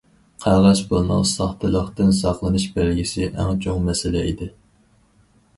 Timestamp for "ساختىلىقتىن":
1.31-2.09